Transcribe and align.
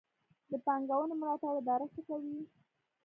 د 0.49 0.53
پانګونې 0.65 1.15
ملاتړ 1.19 1.53
اداره 1.59 1.87
څه 1.93 2.01
کوي؟ 2.07 2.37